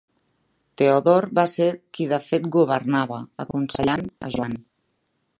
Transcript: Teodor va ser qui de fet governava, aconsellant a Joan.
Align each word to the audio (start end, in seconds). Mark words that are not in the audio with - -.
Teodor 0.81 1.25
va 1.39 1.43
ser 1.51 1.67
qui 1.97 2.07
de 2.13 2.19
fet 2.29 2.47
governava, 2.55 3.19
aconsellant 3.43 4.07
a 4.29 4.31
Joan. 4.37 4.57